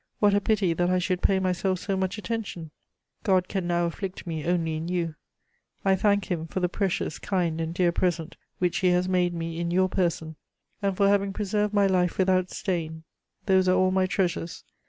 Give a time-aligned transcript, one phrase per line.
[0.17, 2.71] What a pity that I should pay myself so much attention!
[3.21, 5.13] God can now afflict me only in you.
[5.85, 9.59] I thank Him for the precious, kind and dear present which He has made me
[9.59, 10.37] in your person
[10.81, 13.03] and for having preserved my life without stain:
[13.45, 14.63] those are all my treasures.